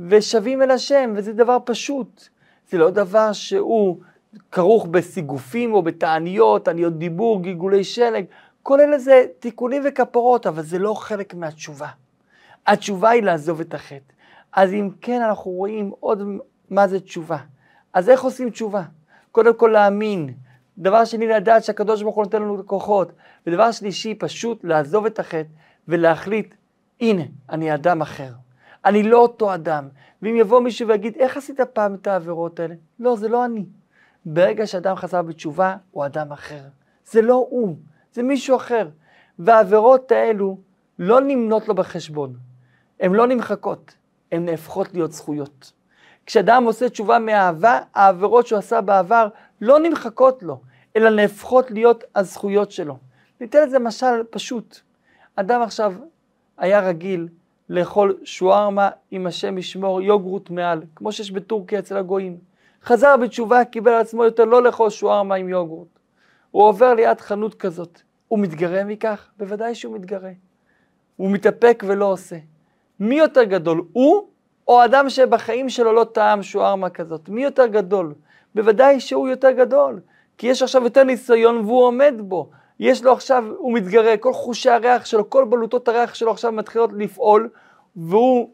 ושבים 0.00 0.62
אל 0.62 0.70
השם, 0.70 1.12
וזה 1.16 1.32
דבר 1.32 1.58
פשוט. 1.64 2.28
זה 2.70 2.78
לא 2.78 2.90
דבר 2.90 3.32
שהוא 3.32 3.98
כרוך 4.52 4.86
בסיגופים 4.86 5.74
או 5.74 5.82
בתעניות, 5.82 6.64
תעניות 6.64 6.98
דיבור, 6.98 7.42
גלגולי 7.42 7.84
שלג, 7.84 8.24
כל 8.62 8.80
אלה 8.80 8.98
זה 8.98 9.26
תיקונים 9.38 9.82
וכפרות, 9.84 10.46
אבל 10.46 10.62
זה 10.62 10.78
לא 10.78 10.94
חלק 10.94 11.34
מהתשובה. 11.34 11.88
התשובה 12.66 13.10
היא 13.10 13.22
לעזוב 13.22 13.60
את 13.60 13.74
החטא. 13.74 14.12
אז 14.52 14.72
אם 14.72 14.90
כן, 15.00 15.22
אנחנו 15.22 15.50
רואים 15.50 15.92
עוד 16.00 16.22
מה 16.70 16.88
זה 16.88 17.00
תשובה. 17.00 17.38
אז 17.92 18.08
איך 18.08 18.22
עושים 18.22 18.50
תשובה? 18.50 18.82
קודם 19.32 19.54
כל 19.54 19.70
להאמין. 19.72 20.34
דבר 20.78 21.04
שני, 21.04 21.26
לדעת 21.26 21.64
שהקדוש 21.64 22.02
ברוך 22.02 22.16
הוא 22.16 22.24
נותן 22.24 22.42
לנו 22.42 22.66
כוחות. 22.66 23.12
ודבר 23.46 23.70
שלישי, 23.70 24.14
פשוט 24.14 24.64
לעזוב 24.64 25.06
את 25.06 25.18
החטא 25.18 25.48
ולהחליט, 25.88 26.54
הנה, 27.00 27.22
אני 27.50 27.74
אדם 27.74 28.02
אחר. 28.02 28.32
אני 28.84 29.02
לא 29.02 29.18
אותו 29.18 29.54
אדם. 29.54 29.88
ואם 30.22 30.36
יבוא 30.36 30.60
מישהו 30.60 30.88
ויגיד, 30.88 31.16
איך 31.16 31.36
עשית 31.36 31.60
פעם 31.60 31.94
את 31.94 32.06
העבירות 32.06 32.60
האלה? 32.60 32.74
לא, 33.00 33.16
זה 33.16 33.28
לא 33.28 33.44
אני. 33.44 33.66
ברגע 34.24 34.66
שאדם 34.66 34.96
חזר 34.96 35.22
בתשובה, 35.22 35.76
הוא 35.90 36.06
אדם 36.06 36.32
אחר. 36.32 36.62
זה 37.04 37.22
לא 37.22 37.46
הוא, 37.50 37.76
זה 38.12 38.22
מישהו 38.22 38.56
אחר. 38.56 38.88
והעבירות 39.38 40.12
האלו 40.12 40.58
לא 40.98 41.20
נמנות 41.20 41.68
לו 41.68 41.74
בחשבון. 41.74 42.36
הן 43.00 43.12
לא 43.12 43.26
נמחקות, 43.26 43.94
הן 44.32 44.44
נהפכות 44.44 44.94
להיות 44.94 45.12
זכויות. 45.12 45.72
כשאדם 46.26 46.64
עושה 46.64 46.88
תשובה 46.88 47.18
מאהבה, 47.18 47.80
העבירות 47.94 48.46
שהוא 48.46 48.58
עשה 48.58 48.80
בעבר 48.80 49.28
לא 49.60 49.78
נמחקות 49.78 50.42
לו, 50.42 50.60
אלא 50.96 51.10
נהפכות 51.10 51.70
להיות 51.70 52.04
הזכויות 52.14 52.70
שלו. 52.70 52.98
ניתן 53.40 53.66
לזה 53.66 53.78
משל 53.78 54.22
פשוט. 54.30 54.80
אדם 55.36 55.62
עכשיו 55.62 55.94
היה 56.58 56.80
רגיל 56.80 57.28
לאכול 57.70 58.18
שוארמה 58.24 58.88
עם 59.10 59.26
השם 59.26 59.58
ישמור 59.58 60.02
יוגרוט 60.02 60.50
מעל, 60.50 60.82
כמו 60.96 61.12
שיש 61.12 61.30
בטורקיה 61.30 61.78
אצל 61.78 61.96
הגויים. 61.96 62.38
חזר 62.84 63.16
בתשובה, 63.16 63.64
קיבל 63.64 63.92
על 63.92 64.00
עצמו 64.00 64.24
יותר 64.24 64.44
לא 64.44 64.62
לאכול 64.62 64.90
שוארמה 64.90 65.34
עם 65.34 65.48
יוגרוט. 65.48 65.88
הוא 66.50 66.62
עובר 66.62 66.94
ליד 66.94 67.20
חנות 67.20 67.54
כזאת. 67.54 68.00
הוא 68.28 68.38
מתגרה 68.38 68.84
מכך? 68.84 69.28
בוודאי 69.38 69.74
שהוא 69.74 69.94
מתגרה. 69.94 70.30
הוא 71.16 71.30
מתאפק 71.30 71.84
ולא 71.86 72.04
עושה. 72.04 72.36
מי 73.00 73.14
יותר 73.14 73.44
גדול, 73.44 73.82
הוא 73.92 74.28
או 74.68 74.84
אדם 74.84 75.10
שבחיים 75.10 75.68
שלו 75.68 75.92
לא 75.92 76.04
טעם 76.12 76.42
שוארמה 76.42 76.90
כזאת? 76.90 77.28
מי 77.28 77.42
יותר 77.42 77.66
גדול? 77.66 78.14
בוודאי 78.54 79.00
שהוא 79.00 79.28
יותר 79.28 79.50
גדול, 79.50 80.00
כי 80.38 80.46
יש 80.46 80.62
עכשיו 80.62 80.84
יותר 80.84 81.04
ניסיון 81.04 81.56
והוא 81.56 81.84
עומד 81.84 82.14
בו. 82.18 82.50
יש 82.80 83.04
לו 83.04 83.12
עכשיו, 83.12 83.44
הוא 83.58 83.72
מתגרה, 83.72 84.16
כל 84.16 84.32
חושי 84.32 84.70
הריח 84.70 85.04
שלו, 85.04 85.30
כל 85.30 85.44
בלוטות 85.44 85.88
הריח 85.88 86.14
שלו 86.14 86.30
עכשיו 86.30 86.52
מתחילות 86.52 86.90
לפעול, 86.92 87.48
והוא 87.96 88.50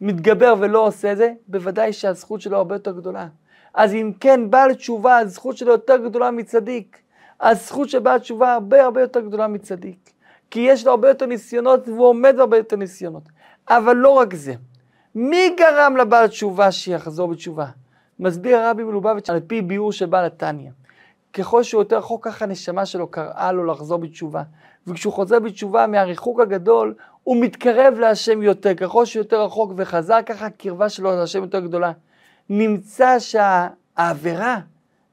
מתגבר 0.00 0.54
ולא 0.58 0.86
עושה 0.86 1.14
זה, 1.14 1.32
בוודאי 1.48 1.92
שהזכות 1.92 2.40
שלו 2.40 2.56
הרבה 2.56 2.74
יותר 2.74 2.92
גדולה. 2.92 3.26
אז 3.74 3.94
אם 3.94 4.12
כן, 4.20 4.50
בעל 4.50 4.74
תשובה, 4.74 5.18
הזכות 5.18 5.56
שלו 5.56 5.72
יותר 5.72 5.96
גדולה 5.96 6.30
מצדיק. 6.30 6.98
הזכות 7.40 7.88
של 7.88 7.98
בעל 7.98 8.18
תשובה 8.18 8.54
הרבה 8.54 8.84
הרבה 8.84 9.00
יותר 9.00 9.20
גדולה 9.20 9.48
מצדיק. 9.48 10.10
כי 10.50 10.60
יש 10.60 10.86
לו 10.86 10.90
הרבה 10.90 11.08
יותר 11.08 11.26
ניסיונות 11.26 11.88
והוא 11.88 12.06
עומד 12.06 12.34
בהרבה 12.36 12.56
יותר 12.56 12.76
ניסיונות. 12.76 13.22
אבל 13.68 13.96
לא 13.96 14.10
רק 14.10 14.34
זה. 14.34 14.54
מי 15.14 15.54
גרם 15.58 15.96
לבעל 15.96 16.28
תשובה 16.28 16.72
שיחזור 16.72 17.28
בתשובה? 17.28 17.66
מסביר 18.18 18.58
הרבי 18.58 18.84
מלובביץ' 18.84 19.30
על 19.30 19.40
פי 19.46 19.62
ביאור 19.62 19.92
של 19.92 20.06
בעל 20.06 20.24
התניא. 20.24 20.70
ככל 21.36 21.62
שהוא 21.62 21.80
יותר 21.80 21.98
רחוק 21.98 22.24
ככה 22.24 22.44
הנשמה 22.44 22.86
שלו 22.86 23.10
קראה 23.10 23.52
לו 23.52 23.66
לחזור 23.66 23.98
בתשובה. 23.98 24.42
וכשהוא 24.86 25.12
חוזר 25.12 25.38
בתשובה 25.38 25.86
מהריחוק 25.86 26.40
הגדול, 26.40 26.94
הוא 27.22 27.36
מתקרב 27.36 27.94
להשם 27.98 28.42
יותר. 28.42 28.74
ככל 28.74 29.04
שהוא 29.04 29.20
יותר 29.20 29.42
רחוק 29.42 29.72
וחזר 29.76 30.18
ככה 30.26 30.46
הקרבה 30.46 30.88
שלו 30.88 31.16
להשם 31.16 31.42
יותר 31.42 31.60
גדולה. 31.60 31.92
נמצא 32.50 33.18
שהעבירה, 33.18 34.58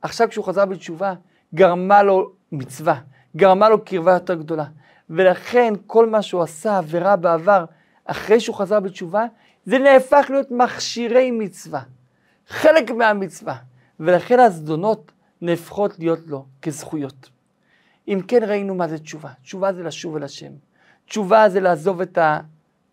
עכשיו 0.02 0.30
כשהוא 0.30 0.46
חזר 0.46 0.66
בתשובה, 0.66 1.14
גרמה 1.56 2.04
לו 2.04 2.32
מצווה, 2.52 2.96
גרמה 3.36 3.70
לו 3.70 3.86
קרבה 3.86 4.14
יותר 4.14 4.34
גדולה. 4.34 4.66
ולכן 5.10 5.74
כל 5.88 6.10
מה 6.10 6.22
שהוא 6.22 6.42
עשה 6.42 6.78
עבירה 6.78 7.16
בעבר, 7.16 7.66
אחרי 8.06 8.40
שהוא 8.40 8.56
חזר 8.56 8.80
בתשובה, 8.80 9.26
זה 9.66 9.78
נהפך 9.78 10.26
להיות 10.30 10.52
מכשירי 10.52 11.32
מצווה, 11.32 11.82
חלק 12.48 12.92
מהמצווה. 12.92 13.56
ולכן 14.00 14.40
הזדונות 14.40 15.12
נהפכות 15.44 16.00
להיות 16.00 16.20
לו 16.28 16.46
כזכויות. 16.62 17.30
אם 18.08 18.20
כן 18.28 18.44
ראינו 18.48 18.76
מה 18.76 18.88
זה 18.88 19.00
תשובה. 19.00 19.30
תשובה 19.44 19.74
זה 19.74 19.84
לשוב 19.84 20.16
אל 20.16 20.24
השם. 20.24 20.52
תשובה 21.06 21.50
זה 21.50 21.60
לעזוב 21.60 22.02
את 22.02 22.18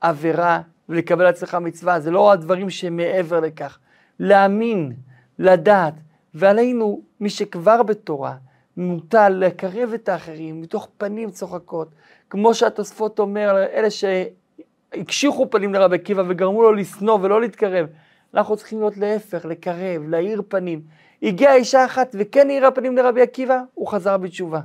העבירה 0.02 0.60
ולקבל 0.88 1.30
אצלך 1.30 1.54
מצווה, 1.54 2.00
זה 2.00 2.10
לא 2.10 2.32
הדברים 2.32 2.70
שמעבר 2.70 3.40
לכך. 3.40 3.78
להאמין, 4.18 4.92
לדעת, 5.38 5.94
ועלינו, 6.34 7.02
מי 7.20 7.30
שכבר 7.30 7.82
בתורה, 7.82 8.34
מוטל 8.76 9.28
לקרב 9.28 9.92
את 9.94 10.08
האחרים 10.08 10.60
מתוך 10.60 10.88
פנים 10.98 11.30
צוחקות, 11.30 11.88
כמו 12.30 12.54
שהתוספות 12.54 13.18
אומר, 13.18 13.64
אלה 13.72 13.88
שהקשיחו 13.90 15.50
פנים 15.50 15.74
לרבי 15.74 15.96
עקיבא 15.96 16.22
וגרמו 16.28 16.62
לו 16.62 16.72
לשנוא 16.72 17.18
ולא 17.22 17.40
להתקרב. 17.40 17.86
אנחנו 18.34 18.56
צריכים 18.56 18.78
להיות 18.78 18.96
להפך, 18.96 19.44
לקרב, 19.44 20.02
להאיר 20.08 20.42
פנים. 20.48 20.82
הגיעה 21.22 21.54
אישה 21.54 21.84
אחת 21.84 22.16
וכן 22.18 22.50
האירה 22.50 22.70
פנים 22.70 22.96
לרבי 22.96 23.22
עקיבא, 23.22 23.60
הוא 23.74 23.88
חזר 23.88 24.16
בתשובה. 24.16 24.60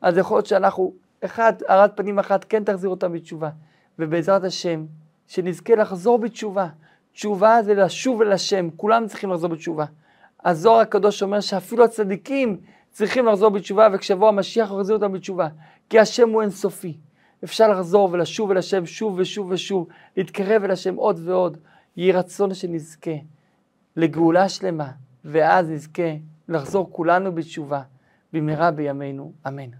אז 0.00 0.18
יכול 0.18 0.36
להיות 0.36 0.46
שאנחנו, 0.46 0.92
אחד, 1.24 1.52
הארת 1.68 1.96
פנים 1.96 2.18
אחת, 2.18 2.44
כן 2.44 2.64
תחזיר 2.64 2.90
אותה 2.90 3.08
בתשובה. 3.08 3.50
ובעזרת 3.98 4.44
השם, 4.44 4.84
שנזכה 5.26 5.74
לחזור 5.74 6.18
בתשובה. 6.18 6.68
תשובה 7.12 7.62
זה 7.62 7.74
לשוב 7.74 8.22
אל 8.22 8.32
השם, 8.32 8.68
כולם 8.76 9.06
צריכים 9.06 9.30
לחזור 9.30 9.50
בתשובה. 9.50 9.84
הזוהר 10.44 10.80
הקדוש 10.80 11.22
אומר 11.22 11.40
שאפילו 11.40 11.84
הצדיקים 11.84 12.56
צריכים 12.90 13.26
לחזור 13.26 13.50
בתשובה, 13.50 13.88
וכשיבוא 13.92 14.28
המשיח 14.28 14.70
הוא 14.70 14.80
יחזיר 14.80 14.96
אותם 14.96 15.12
בתשובה. 15.12 15.48
כי 15.90 15.98
השם 15.98 16.30
הוא 16.30 16.42
אינסופי. 16.42 16.96
אפשר 17.44 17.68
לחזור 17.68 18.08
ולשוב 18.12 18.50
אל 18.50 18.56
השם 18.56 18.86
שוב 18.86 19.14
ושוב 19.18 19.50
ושוב, 19.50 19.88
להתקרב 20.16 20.64
אל 20.64 20.70
השם 20.70 20.94
עוד 20.94 21.20
ועוד. 21.24 21.58
יהי 21.96 22.12
רצון 22.12 22.54
שנזכה 22.54 23.10
לגאולה 23.96 24.48
שלמה, 24.48 24.90
ואז 25.26 25.70
נזכה 25.70 26.16
לחזור 26.48 26.92
כולנו 26.92 27.34
בתשובה, 27.34 27.82
במהרה 28.32 28.70
בימינו, 28.70 29.32
אמן. 29.48 29.70